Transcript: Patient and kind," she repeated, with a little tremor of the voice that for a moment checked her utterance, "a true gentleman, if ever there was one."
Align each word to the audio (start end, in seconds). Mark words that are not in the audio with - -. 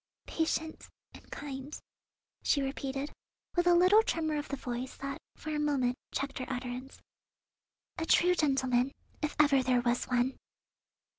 Patient 0.25 0.89
and 1.13 1.29
kind," 1.31 1.77
she 2.41 2.63
repeated, 2.63 3.11
with 3.55 3.67
a 3.67 3.75
little 3.75 4.01
tremor 4.01 4.35
of 4.39 4.47
the 4.47 4.55
voice 4.55 4.97
that 4.97 5.19
for 5.35 5.51
a 5.53 5.59
moment 5.59 5.95
checked 6.11 6.39
her 6.39 6.47
utterance, 6.51 6.99
"a 7.99 8.07
true 8.07 8.33
gentleman, 8.33 8.93
if 9.21 9.35
ever 9.39 9.61
there 9.61 9.81
was 9.81 10.05
one." 10.05 10.39